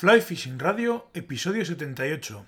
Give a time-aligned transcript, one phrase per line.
[0.00, 2.46] Fly Fishing Radio, episodio 78.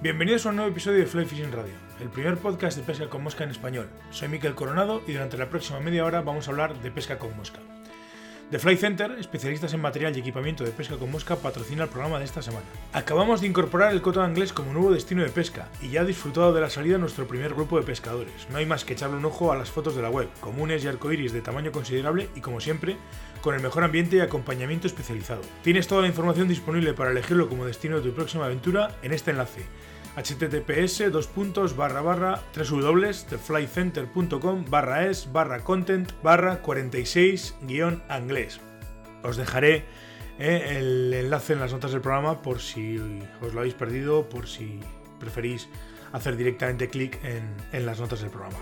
[0.00, 3.24] Bienvenidos a un nuevo episodio de Fly Fishing Radio, el primer podcast de pesca con
[3.24, 3.90] mosca en español.
[4.12, 7.36] Soy Miquel Coronado y durante la próxima media hora vamos a hablar de pesca con
[7.36, 7.58] mosca.
[8.50, 12.18] The Fly Center, especialistas en material y equipamiento de pesca con mosca, patrocina el programa
[12.18, 12.66] de esta semana.
[12.92, 16.52] Acabamos de incorporar el coto inglés como nuevo destino de pesca y ya ha disfrutado
[16.52, 18.46] de la salida nuestro primer grupo de pescadores.
[18.50, 20.88] No hay más que echarle un ojo a las fotos de la web, comunes y
[20.88, 22.96] arcoiris de tamaño considerable y como siempre,
[23.40, 25.40] con el mejor ambiente y acompañamiento especializado.
[25.62, 29.30] Tienes toda la información disponible para elegirlo como destino de tu próxima aventura en este
[29.30, 29.64] enlace
[30.16, 38.60] https dos puntos barra barra www.theflycenter.com barra es barra content barra 46 guion inglés.
[39.22, 39.84] Os dejaré
[40.38, 42.98] eh, el enlace en las notas del programa por si
[43.40, 44.78] os lo habéis perdido, por si
[45.18, 45.68] preferís
[46.12, 48.58] hacer directamente clic en, en las notas del programa.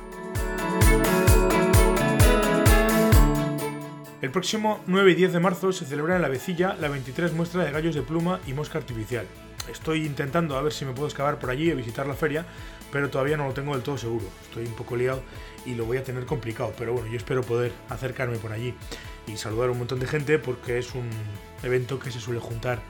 [4.23, 7.65] El próximo 9 y 10 de marzo se celebra en la Vecilla la 23 muestra
[7.65, 9.27] de gallos de pluma y mosca artificial.
[9.71, 12.45] Estoy intentando a ver si me puedo excavar por allí y visitar la feria,
[12.91, 14.27] pero todavía no lo tengo del todo seguro.
[14.43, 15.23] Estoy un poco liado
[15.65, 18.75] y lo voy a tener complicado, pero bueno, yo espero poder acercarme por allí
[19.27, 21.09] y saludar a un montón de gente porque es un
[21.63, 22.81] evento que se suele juntar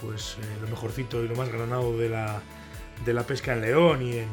[0.00, 2.40] pues eh, lo mejorcito y lo más granado de la,
[3.04, 4.28] de la pesca en León y en,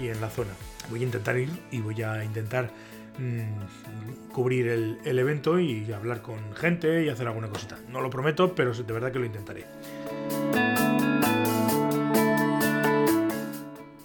[0.00, 0.50] y en la zona.
[0.90, 2.70] Voy a intentar ir y voy a intentar
[3.18, 7.78] mm, cubrir el, el, evento y hablar con gente y hacer alguna cosita.
[7.88, 9.64] No lo prometo, pero de verdad que lo intentaré.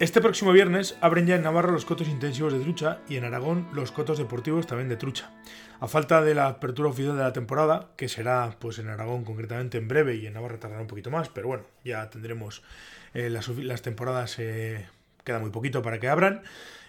[0.02, 3.68] Este próximo viernes abren ya en Navarra los cotos intensivos de trucha y en Aragón
[3.72, 5.30] los cotos deportivos también de trucha.
[5.78, 9.78] A falta de la apertura oficial de la temporada, que será pues en Aragón concretamente
[9.78, 12.64] en breve y en Navarra tardará un poquito más, pero bueno, ya tendremos
[13.14, 13.46] eh, las,
[13.82, 14.88] temporadas, eh,
[15.22, 16.42] queda muy poquito para que abran.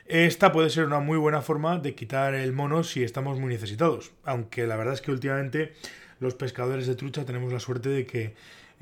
[0.07, 4.11] Esta puede ser una muy buena forma de quitar el mono si estamos muy necesitados,
[4.23, 5.75] aunque la verdad es que últimamente
[6.19, 8.33] los pescadores de trucha tenemos la suerte de que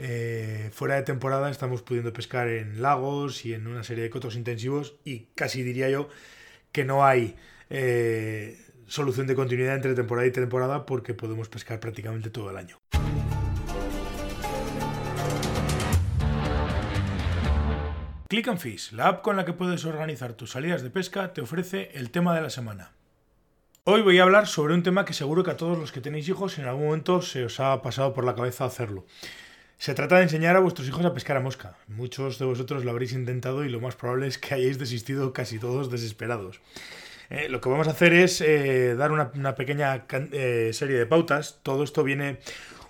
[0.04, 4.36] eh, fuera de temporada estamos pudiendo pescar en lagos y en una serie de cotos
[4.36, 6.10] intensivos y casi diría yo
[6.72, 7.36] que no hay
[7.70, 12.80] eh, solución de continuidad entre temporada y temporada porque podemos pescar prácticamente todo el año.
[18.28, 21.42] Click and Fish, la app con la que puedes organizar tus salidas de pesca, te
[21.42, 22.94] ofrece el tema de la semana.
[23.84, 26.28] Hoy voy a hablar sobre un tema que seguro que a todos los que tenéis
[26.28, 29.06] hijos en algún momento se os ha pasado por la cabeza hacerlo.
[29.82, 31.76] Se trata de enseñar a vuestros hijos a pescar a mosca.
[31.88, 35.58] Muchos de vosotros lo habréis intentado y lo más probable es que hayáis desistido casi
[35.58, 36.62] todos desesperados.
[37.32, 41.62] Eh, lo que vamos a hacer es eh, dar una, pequeña eh, serie de pautas.
[41.64, 42.38] Todo esto viene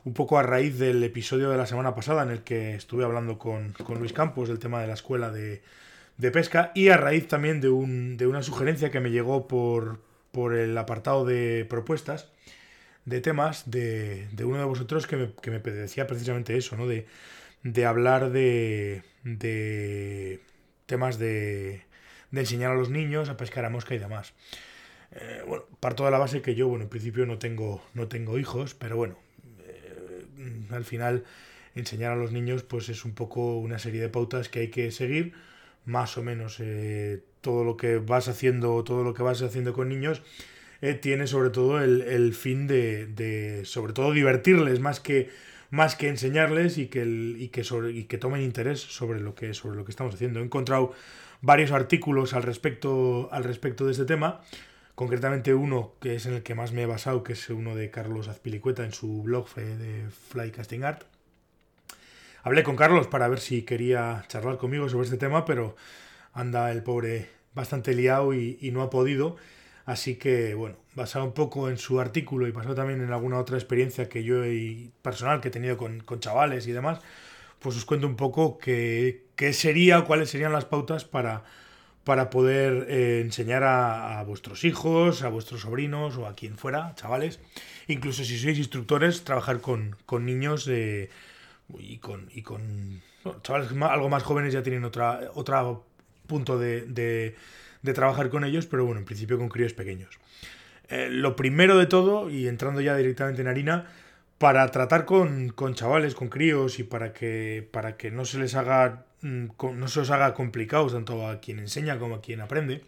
[0.04, 3.40] un poco a raíz del episodio de la semana pasada en el que estuve hablando
[3.40, 5.62] con, Luis Campos del tema de la escuela de,
[6.34, 7.70] pesca y a raíz también de,
[8.18, 10.02] de, una sugerencia que me llegó por,
[10.34, 12.28] por el apartado de propuestas
[13.06, 16.88] de temas de, de uno de vosotros que me, que me, decía precisamente eso, ¿no?
[16.88, 17.08] De,
[17.64, 20.40] de hablar de, de
[20.86, 21.82] temas de,
[22.32, 24.34] de enseñar a los niños a pescar a mosca y demás.
[25.14, 28.40] Eh, bueno, parto de la base que yo, bueno, en principio no tengo, no tengo
[28.40, 29.18] hijos, pero bueno,
[29.66, 30.26] eh,
[30.72, 31.26] al final
[31.76, 34.92] enseñar a los niños pues es un poco una serie de pautas que hay que
[34.92, 35.34] seguir,
[35.86, 39.90] más o menos eh, todo lo que vas haciendo, todo lo que vas haciendo con
[39.90, 40.22] niños
[40.82, 45.30] eh, tiene sobre todo el, fin de, sobre todo, divertirles más que,
[45.70, 49.78] más que enseñarles y que, y, que y que tomen interés sobre lo que, sobre
[49.78, 50.40] lo que estamos haciendo.
[50.40, 50.94] He encontrado
[51.42, 54.42] varios artículos al respecto, al respecto de este tema,
[54.96, 57.92] concretamente uno que es en el que más me he basado, que es uno de
[57.92, 61.04] Carlos Azpilicueta en su blog de Fly Casting Art.
[62.44, 65.76] Hablé con Carlos para ver si quería charlar conmigo sobre este tema, pero
[66.34, 69.38] anda el pobre bastante liado y, y no ha podido.
[69.92, 73.58] Así que, bueno, basado un poco en su artículo y basado también en alguna otra
[73.58, 77.00] experiencia que yo he, personal que he tenido con, chavales y demás,
[77.60, 81.44] pues os cuento un poco qué, qué sería cuáles serían las pautas para,
[82.06, 87.42] para poder eh, enseñar a, vuestros hijos, a vuestros sobrinos o a quien fuera, chavales,
[87.90, 93.02] incluso si sois instructores, trabajar con, niños y con, y con
[93.44, 95.84] chavales algo más jóvenes ya tienen otra, otro
[96.28, 97.36] punto de
[97.94, 100.20] trabajar con ellos, pero bueno, en principio con críos pequeños.
[100.90, 103.88] Eh, lo primero de todo, y entrando ya directamente en harina,
[104.38, 108.56] para tratar con, con, chavales, con críos y para que, para que no se les
[108.56, 112.82] haga mm, no se os haga complicados tanto a quien enseña como a quien aprende,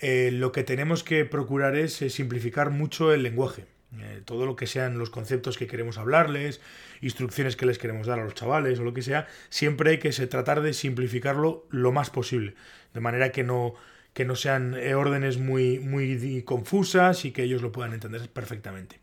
[0.00, 3.66] eh, lo que tenemos que procurar es simplificar mucho el lenguaje.
[4.00, 6.62] Eh, todo lo que sean los conceptos que queremos hablarles,
[7.02, 10.10] instrucciones que les queremos dar a los chavales o lo que sea, siempre hay que
[10.26, 12.54] tratar de simplificarlo lo más posible,
[12.94, 13.74] de manera que no,
[14.12, 19.00] que no sean eh, órdenes muy, muy confusas y que ellos lo puedan entender perfectamente.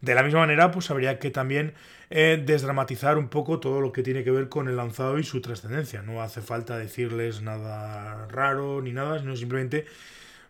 [0.00, 1.74] De la misma manera, pues habría que también
[2.08, 5.42] eh, desdramatizar un poco todo lo que tiene que ver con el lanzado y su
[5.42, 6.02] trascendencia.
[6.02, 9.84] No hace falta decirles nada raro ni nada, sino simplemente,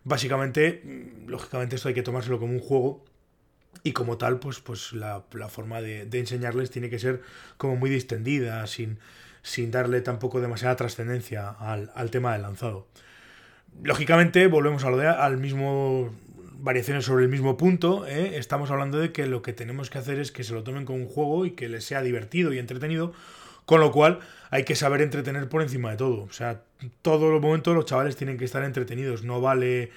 [0.05, 0.81] básicamente,
[1.27, 3.03] lógicamente esto hay que tomárselo como un juego
[3.83, 7.21] y como tal, pues, pues la, forma de, enseñarles tiene que ser
[7.57, 8.99] como muy distendida, sin,
[9.41, 12.87] sin darle tampoco demasiada trascendencia al, tema del lanzado.
[13.83, 16.09] Lógicamente, volvemos a lo de, al mismo
[16.61, 18.37] variaciones sobre el mismo punto, ¿eh?
[18.37, 20.99] estamos hablando de que lo que tenemos que hacer es que se lo tomen como
[20.99, 23.13] un juego y que les sea divertido y entretenido,
[23.65, 24.19] con lo cual
[24.51, 26.23] hay que saber entretener por encima de todo.
[26.23, 26.61] O sea,
[27.01, 29.91] todos los momentos los chavales tienen que estar entretenidos, no vale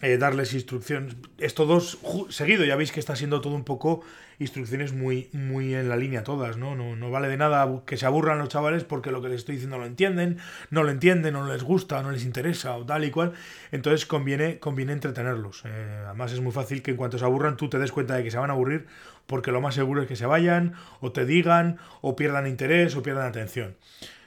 [0.00, 1.16] eh, darles instrucciones.
[1.38, 1.98] Esto dos
[2.28, 4.02] seguido, ya veis que está siendo todo un poco
[4.40, 6.74] instrucciones muy, muy en la línea todas, ¿no?
[6.74, 6.96] ¿no?
[6.96, 9.78] No vale de nada que se aburran los chavales porque lo que les estoy diciendo
[9.78, 10.38] lo entienden,
[10.70, 13.32] no lo entienden, no les gusta, no les interesa o tal y cual.
[13.70, 15.62] Entonces conviene, conviene entretenerlos.
[15.66, 18.24] Eh, además es muy fácil que en cuanto se aburran tú te des cuenta de
[18.24, 18.86] que se van a aburrir
[19.26, 23.02] porque lo más seguro es que se vayan o te digan o pierdan interés o
[23.02, 23.76] pierdan atención.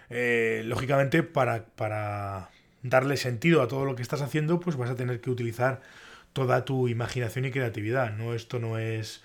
[0.09, 2.49] Eh, lógicamente para, para
[2.89, 5.81] darle sentido a todo lo que estás haciendo, pues vas a tener que utilizar
[6.33, 8.15] toda tu imaginación y creatividad.
[8.15, 9.23] No, esto no es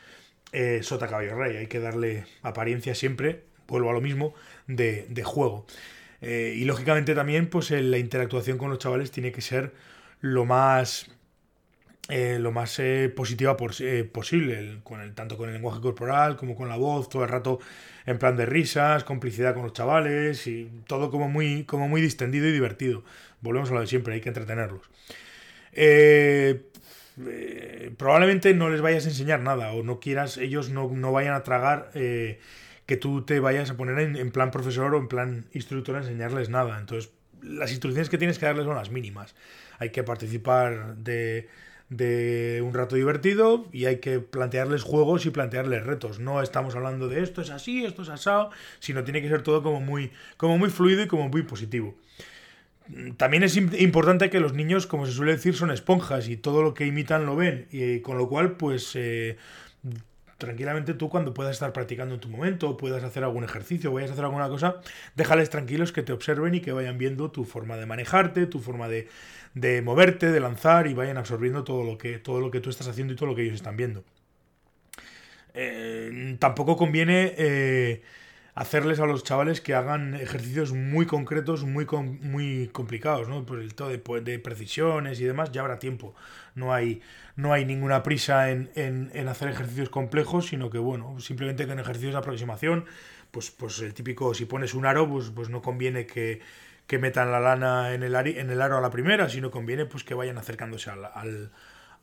[0.52, 4.34] eh, sota caballo rey, hay que darle apariencia siempre, vuelvo a lo mismo,
[4.66, 5.66] de, juego.
[6.22, 9.72] Eh, y lógicamente también, pues la interactuación con los chavales tiene que ser
[10.20, 11.10] lo más
[12.10, 14.80] eh, lo más eh, positiva eh, posible,
[15.14, 17.60] tanto con el lenguaje corporal como con la voz, todo el rato
[18.04, 22.48] en plan de risas, complicidad con los chavales y todo como muy, como muy distendido
[22.48, 23.04] y divertido.
[23.40, 24.82] Volvemos a lo de siempre, hay que entretenerlos.
[27.96, 31.90] probablemente no les vayas a enseñar nada o no quieras, ellos no, vayan a tragar
[31.92, 36.00] que tú te vayas a poner en, en plan profesor o en plan instructor a
[36.00, 36.78] enseñarles nada.
[36.80, 37.12] Entonces,
[37.42, 39.34] las instrucciones que tienes que darles son las mínimas.
[39.78, 41.48] Hay que participar de
[41.90, 46.20] de un rato divertido y hay que plantearles juegos y plantearles retos.
[46.20, 49.62] No estamos hablando de esto es así, esto es asado, sino tiene que ser todo
[49.62, 51.94] como muy, como muy fluido y como muy positivo.
[53.16, 56.74] También es importante que los niños, como se suele decir, son esponjas y todo lo
[56.74, 57.66] que imitan lo ven.
[57.70, 59.36] Y con lo cual, pues eh,
[60.40, 64.14] tranquilamente tú cuando puedas estar practicando en tu momento, puedas hacer algún ejercicio, vayas a
[64.14, 64.80] hacer alguna cosa,
[65.14, 68.88] déjales tranquilos que te observen y que vayan viendo tu forma de manejarte, tu forma
[68.88, 69.08] de,
[69.54, 72.88] de moverte, de lanzar y vayan absorbiendo todo lo que, todo lo que tú estás
[72.88, 74.02] haciendo y todo lo que ellos están viendo.
[75.54, 78.02] Eh, tampoco conviene eh,
[78.54, 81.86] hacerles a los chavales que hagan ejercicios muy concretos, muy,
[82.20, 83.46] muy complicados, ¿no?
[83.46, 86.14] Por el todo de, de, precisiones y demás, ya habrá tiempo.
[86.54, 87.00] No hay,
[87.36, 92.12] no hay ninguna prisa en, en, hacer ejercicios complejos, sino que, bueno, simplemente con ejercicios
[92.12, 92.84] de aproximación,
[93.30, 96.40] pues, pues el típico, si pones un aro, pues, pues no conviene que
[96.90, 100.02] que metan la lana en el, en el aro a la primera, sino conviene pues
[100.02, 101.04] que vayan acercándose al,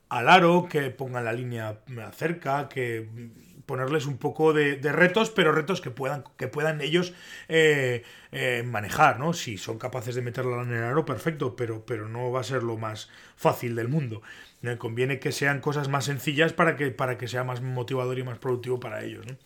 [0.08, 1.80] al, aro, que pongan la línea
[2.14, 3.06] cerca, que
[3.68, 7.14] ponerles un poco de, retos, pero retos que puedan, que puedan ellos
[7.48, 9.34] eh, eh, manejar, ¿no?
[9.34, 12.64] Si son capaces de meterla en el aro, perfecto, pero, pero no va a ser
[12.64, 14.24] lo más fácil del mundo.
[14.64, 18.24] Eh, conviene que sean cosas más sencillas para que, para que sea más motivador y
[18.24, 19.38] más productivo para ellos, ¿no?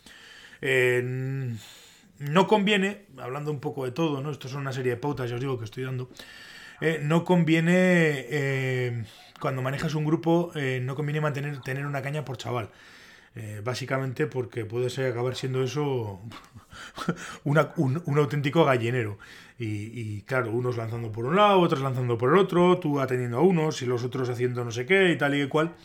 [2.22, 4.30] no conviene, hablando un poco de todo, ¿no?
[4.30, 6.08] Esto son una serie de pautas, ya os digo que estoy dando.
[6.82, 9.04] Eh, no conviene, eh,
[9.40, 12.70] cuando manejas un grupo, eh, no conviene mantener tener una caña por chaval.
[13.64, 16.22] Básicamente porque puede ser, acabar siendo eso
[17.44, 19.18] un, auténtico gallinero.
[19.58, 23.42] Y, claro, unos lanzando por un lado, otros lanzando por el otro, tú atendiendo a
[23.42, 25.76] unos y los otros haciendo no sé qué y tal y cual.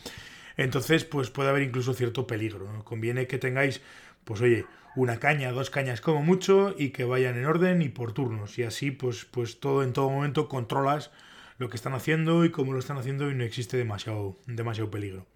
[0.57, 2.83] Entonces, pues puede haber incluso cierto peligro.
[2.83, 3.81] Conviene que tengáis,
[4.25, 8.13] pues oye, una caña, dos cañas como mucho y que vayan en orden y por
[8.13, 8.57] turnos.
[8.57, 11.11] Y así pues, pues todo en todo momento controlas
[11.59, 15.27] lo que están haciendo y cómo lo están haciendo y no existe demasiado, demasiado peligro.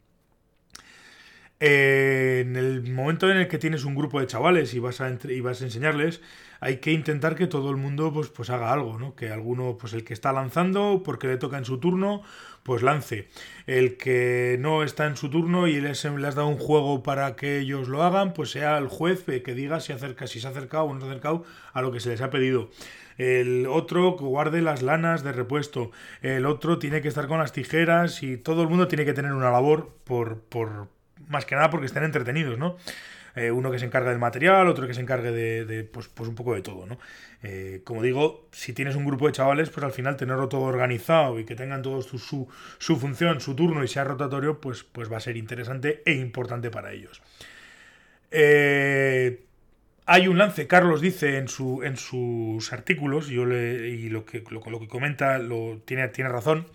[1.64, 5.16] Eh, en el momento en el que tienes un grupo de chavales y vas a,
[5.30, 6.20] y vas a enseñarles,
[6.60, 9.16] hay que intentar que todo el mundo pues, pues haga algo, ¿no?
[9.16, 12.24] Que alguno, pues el que está lanzando, porque le toca en su turno,
[12.64, 13.28] pues lance.
[13.68, 17.36] El que no está en su turno y les, le has dado un juego para
[17.36, 20.50] que ellos lo hagan, pues sea el juez que diga si, acerca, si se ha
[20.50, 22.72] acercado o no se ha acercado a lo que se les ha pedido.
[23.20, 25.92] El otro guarde las lanas de repuesto.
[26.24, 29.34] El otro tiene que estar con las tijeras y todo el mundo tiene que tener
[29.34, 30.88] una labor por, por,
[31.32, 32.78] más que nada porque estén entretenidos, ¿no?
[33.36, 36.36] eh, uno que se encargue del material, otro que se encargue de, pues, pues, un
[36.36, 37.00] poco de todo, ¿no?
[37.44, 41.40] Eh, como digo, si tienes un grupo de chavales, pues al final tenerlo todo organizado
[41.40, 42.48] y que tengan todos su,
[42.78, 46.70] su, función, su turno y sea rotatorio, pues, pues va a ser interesante e importante
[46.70, 47.22] para ellos.
[50.06, 54.44] hay un lance, Carlos dice en, su, en sus artículos, yo le, y lo que,
[54.50, 56.68] lo, lo que comenta lo, tiene, tiene razón,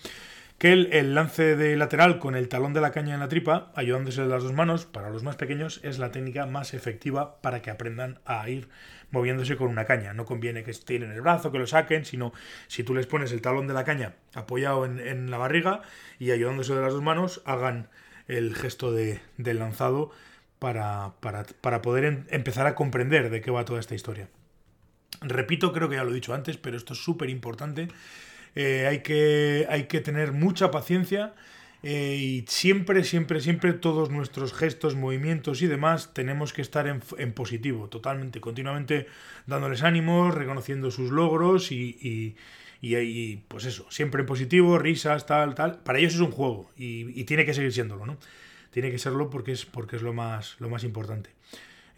[0.58, 4.22] que el, lance de lateral con el talón de la caña en la tripa, ayudándose
[4.22, 7.70] de las dos manos, para los más pequeños es la técnica más efectiva para que
[7.70, 8.68] aprendan a ir
[9.10, 10.14] moviéndose con una caña.
[10.14, 12.32] No conviene que estiren el brazo, que lo saquen, sino
[12.68, 15.82] si tú les pones el talón de la caña apoyado en, la barriga
[16.18, 17.88] y ayudándose de las dos manos, hagan
[18.26, 20.10] el gesto de, del lanzado
[20.58, 24.30] para, para, poder empezar a comprender de qué va toda esta historia.
[25.20, 27.88] Repito, creo que ya lo he dicho antes, pero esto es súper importante
[28.56, 31.34] eh, hay, que, hay que tener mucha paciencia
[31.82, 37.32] eh, y siempre, siempre, siempre todos nuestros gestos, movimientos y demás tenemos que estar en,
[37.32, 39.06] positivo, totalmente, continuamente
[39.46, 42.34] dándoles ánimos, reconociendo sus logros y,
[42.80, 45.78] y, pues eso, siempre en positivo, risas, tal, tal.
[45.78, 48.16] Para ellos es un juego y, tiene que seguir siéndolo, ¿no?
[48.70, 51.30] Tiene que serlo porque es, porque es lo, más, lo más importante.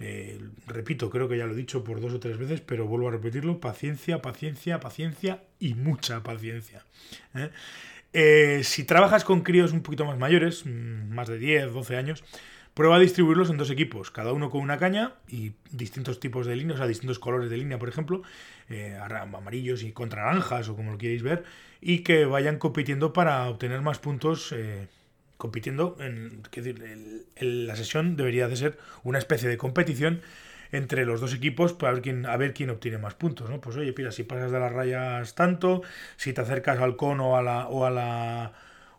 [0.01, 3.09] Eh, repito, creo que ya lo he dicho por dos o tres veces, pero vuelvo
[3.09, 6.85] a repetirlo, paciencia, paciencia, paciencia y mucha paciencia.
[7.35, 7.51] ¿eh?
[8.13, 12.25] Eh, si trabajas con críos un poquito más mayores, mm, más de 10, 12 años,
[12.75, 16.55] prueba a distribuirlos en dos equipos, cada uno con una caña y distintos tipos de
[16.55, 18.23] líneas, o sea, distintos colores de línea, por ejemplo,
[19.33, 21.43] amarillos y contra naranjas o como lo queréis ver,
[21.81, 24.55] y que vayan compitiendo para obtener más puntos
[25.39, 25.97] compitiendo.
[26.01, 30.21] En, decir, la sesión debería de ser una especie de competición
[30.71, 33.61] entre los dos equipos para ver quién, a ver quién obtiene más puntos, ¿no?
[33.61, 35.83] Pues oye, mira, si pasas de las rayas tanto,
[36.17, 38.53] si te acercas al cono a la, o a la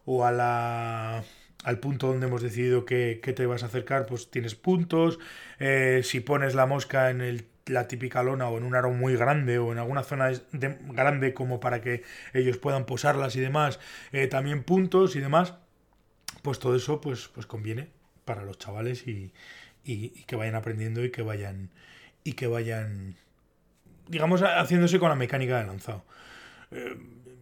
[0.05, 1.23] o a la
[1.63, 5.19] al punto donde hemos decidido que, te vas a acercar, pues tienes puntos.
[5.59, 9.15] Eh, si pones la mosca en el, la típica lona o en un aro muy
[9.15, 12.03] grande o en alguna zona grande como para que
[12.33, 13.79] ellos puedan posarlas y demás,
[14.13, 15.55] eh, también puntos y demás
[16.41, 17.87] pues todo eso pues, pues conviene
[18.25, 19.31] para los chavales y,
[19.83, 21.69] que vayan aprendiendo y que vayan
[22.23, 23.15] y que vayan
[24.07, 26.03] digamos haciéndose con la mecánica de lanzado.
[26.71, 26.95] Eh,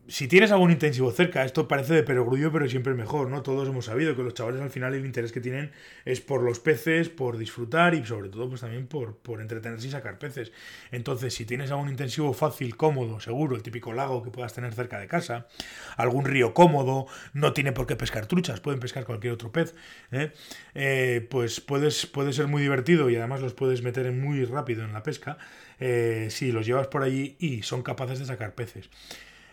[0.07, 3.41] si tienes algún intensivo cerca, esto parece de perogrullo, pero siempre es mejor, ¿no?
[3.41, 5.71] Todos hemos sabido que los chavales al final el interés que tienen
[6.05, 9.91] es por los peces, por disfrutar y sobre todo pues también por, por entretenerse y
[9.91, 10.51] sacar peces.
[10.91, 14.99] Entonces, si tienes algún intensivo fácil, cómodo, seguro, el típico lago que puedas tener cerca
[14.99, 15.47] de casa,
[15.97, 19.75] algún río cómodo, no tiene por qué pescar truchas, pueden pescar cualquier otro pez,
[20.11, 20.31] ¿eh?
[20.73, 24.93] Eh, pues puedes, puede ser muy divertido y además los puedes meter muy rápido en
[24.93, 25.37] la pesca
[25.79, 28.89] eh, si los llevas por allí y son capaces de sacar peces.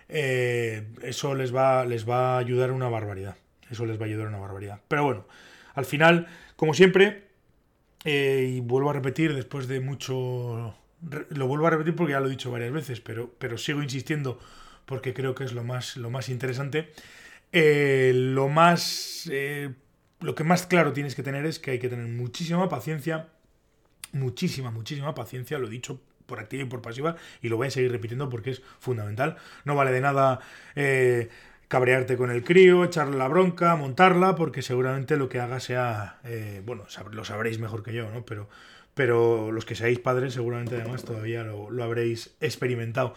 [0.09, 3.37] Eh, eso les va, les va a ayudar una barbaridad.
[3.71, 4.81] Eso les va a ayudar una barbaridad.
[4.89, 5.27] Pero bueno,
[5.75, 7.25] al final, como siempre,
[8.05, 10.75] eh, y vuelvo a repetir después de mucho...
[11.31, 14.39] Lo vuelvo a repetir porque ya lo he dicho varias veces, pero, pero sigo insistiendo
[14.87, 16.93] porque creo que es lo más, lo más interesante.
[17.53, 19.31] Eh, lo más...
[20.21, 23.29] lo que más claro tienes que tener es que hay que tener muchísima paciencia,
[24.13, 27.71] muchísima, muchísima paciencia, lo he dicho por activa y por pasiva, y lo voy a
[27.71, 29.37] seguir repitiendo porque es fundamental.
[29.65, 30.41] No vale de nada
[30.75, 31.29] eh,
[31.69, 36.63] cabrearte con el crío, echarle la bronca, montarla, porque seguramente lo que haga sea, eh,
[36.65, 38.25] bueno, lo sabréis mejor que yo, ¿no?
[38.25, 38.49] Pero,
[38.95, 43.15] pero los que seáis padres seguramente además todavía lo, habréis experimentado.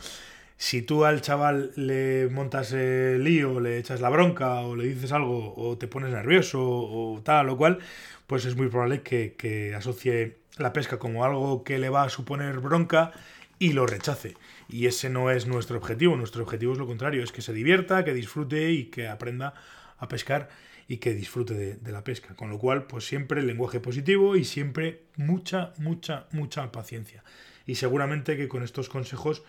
[0.58, 5.12] Si tú al chaval le montas el lío, le echas la bronca o le dices
[5.12, 7.80] algo o te pones nervioso o tal o cual,
[8.26, 12.10] pues es muy probable que, que asocie la pesca como algo que le va a
[12.10, 13.14] suponer bronca
[13.60, 14.36] y lo rechace.
[14.70, 18.04] Y ese no es nuestro objetivo, nuestro objetivo es lo contrario, es que se divierta,
[18.04, 19.54] que disfrute y que aprenda
[19.98, 20.50] a pescar
[20.88, 22.36] y que disfrute de, la pesca.
[22.36, 27.24] Con lo cual, pues siempre lenguaje positivo y siempre mucha, mucha, mucha paciencia.
[27.66, 29.44] Y seguramente que con estos consejos,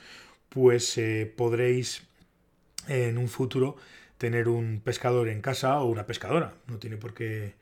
[0.49, 2.03] pues eh, podréis
[2.87, 3.77] en un futuro
[4.19, 6.55] tener un pescador en casa o una pescadora.
[6.67, 7.55] No tiene por qué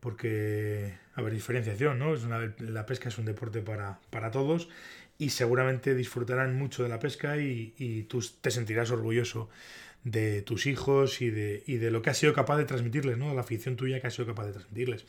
[0.00, 2.14] porque haber diferenciación, ¿no?
[2.14, 4.68] Es una, la pesca es un deporte para, para, todos
[5.18, 8.08] y seguramente disfrutarán mucho de la pesca y, y,
[8.40, 9.50] te sentirás orgulloso
[10.02, 13.34] de tus hijos y de, y de lo que has sido capaz de transmitirles, ¿no?
[13.34, 15.04] La afición tuya que has sido capaz de transmitirles.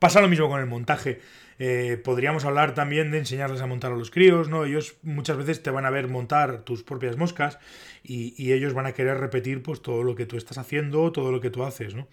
[0.00, 1.20] Pasa lo mismo con el montaje.
[1.58, 4.64] Eh, podríamos hablar también de enseñarles a montar a los críos, ¿no?
[4.64, 7.58] Ellos muchas veces te van a ver montar tus propias moscas
[8.02, 11.40] y, ellos van a querer repetir pues todo lo que tú estás haciendo, todo lo
[11.42, 12.08] que tú haces, ¿no?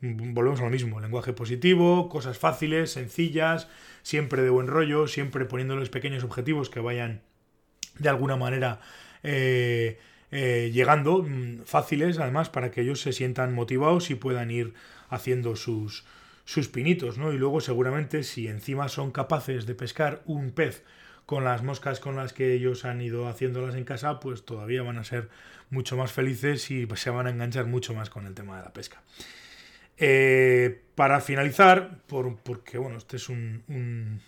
[0.00, 3.68] volvemos a lo mismo, lenguaje positivo, cosas fáciles, sencillas,
[4.02, 7.22] siempre de buen rollo, siempre poniéndoles pequeños objetivos que vayan
[7.98, 8.80] de alguna manera
[9.22, 9.98] eh,
[10.30, 14.74] eh, llegando, mm, fáciles además, para que ellos se sientan motivados y puedan ir
[15.08, 16.04] haciendo sus,
[16.46, 17.32] sus pinitos, ¿no?
[17.32, 20.84] Y luego seguramente si encima son capaces de pescar un pez
[21.26, 24.96] con las moscas con las que ellos han ido haciéndolas en casa, pues todavía van
[24.96, 25.28] a ser
[25.70, 28.72] mucho más felices y se van a enganchar mucho más con el tema de la
[28.72, 29.02] pesca.
[29.98, 34.20] Eh, para finalizar, por, porque bueno, este es un, un,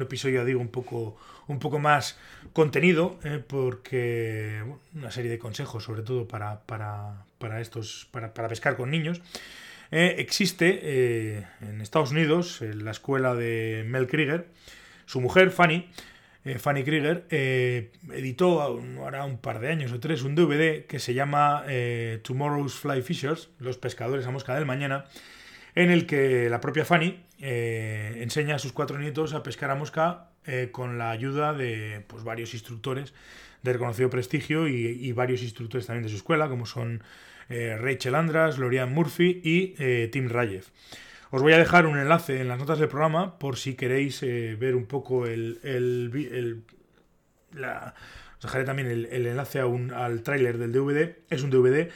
[0.00, 1.16] episodio, digo, un poco,
[1.48, 2.18] un poco más
[2.52, 4.62] contenido, eh, porque
[4.94, 9.22] una serie de consejos, sobre todo para, para, para estos, para, para, pescar con niños.
[9.96, 14.48] Eh, existe en Estados Unidos en la escuela de Mel Krieger,
[15.06, 15.88] su mujer, Fanny,
[16.44, 20.98] eh, Fanny Krieger, eh, editó ahora un par de años o tres un DVD que
[20.98, 25.04] se llama eh, Tomorrow's Fly Fishers, Los pescadores a mosca del mañana,
[25.76, 30.30] en el que la propia Fanny enseña a sus cuatro nietos a pescar a mosca
[30.72, 33.14] con la ayuda de pues, varios instructores
[33.64, 37.02] de reconocido prestigio y, varios instructores también de su escuela, como son
[37.48, 40.64] Rachel Andras, Lorian Murphy y Tim Rayev.
[41.34, 44.56] Os voy a dejar un enlace en las notas del programa por si queréis eh,
[44.56, 46.62] ver un poco el, el,
[47.52, 47.92] la,
[48.36, 51.16] os dejaré también el, enlace a un, al tráiler del DVD.
[51.30, 51.90] Es un DVD.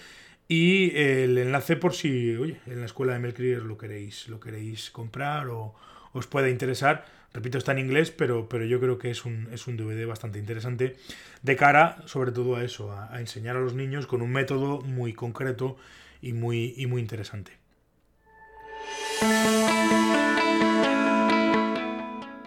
[0.49, 4.91] Y el enlace por si, oye, en la escuela de Melcrier lo queréis, lo queréis
[4.91, 5.73] comprar o
[6.15, 7.05] os pueda interesar.
[7.33, 10.39] Repito, está en inglés, pero, pero yo creo que es un, es un DVD bastante
[10.39, 10.97] interesante
[11.43, 15.13] de cara, sobre todo a eso, a, enseñar a los niños con un método muy
[15.13, 15.77] concreto
[16.23, 17.53] y muy, y muy interesante.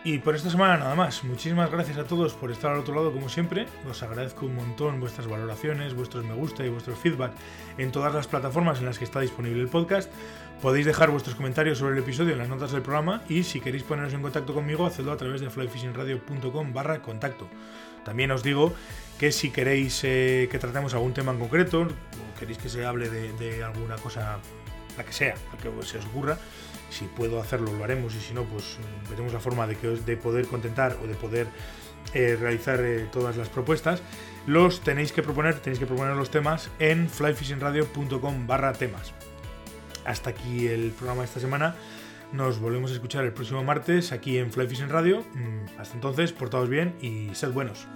[0.04, 1.24] Y por esta semana nada más.
[1.24, 3.68] Muchísimas gracias a todos por estar al otro lado como siempre.
[3.88, 7.34] Os agradezco un montón vuestras valoraciones, vuestros me gusta y vuestro feedback
[7.78, 10.12] en todas las plataformas en las que está disponible el podcast.
[10.60, 13.84] Podéis dejar vuestros comentarios sobre el episodio en las notas del programa y si queréis
[13.84, 17.48] poneros en contacto conmigo, hacedlo a través de flyfishingradio.com barra contacto.
[18.04, 18.74] También os digo
[19.20, 23.08] que si queréis eh, que tratemos algún tema en concreto o queréis que se hable
[23.08, 24.40] de alguna cosa,
[24.98, 26.38] la que sea, la que se os ocurra,
[26.90, 29.88] si puedo hacerlo, lo haremos y si no, pues mm, veremos la forma de, que,
[29.88, 31.48] de poder contentar o de poder
[32.14, 34.02] eh, realizar eh, todas las propuestas.
[34.46, 39.14] Los tenéis que proponer, tenéis que proponer los temas en flyfishingradio.com barra temas.
[40.06, 41.76] Hasta aquí el programa de esta semana.
[42.34, 45.26] Nos volvemos a escuchar el próximo martes aquí en Fly Radio.
[45.34, 47.88] Mm, hasta entonces, portaos bien y sed buenos.